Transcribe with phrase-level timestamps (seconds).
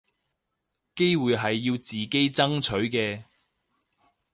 [0.95, 3.25] 機會係要自己爭取嘅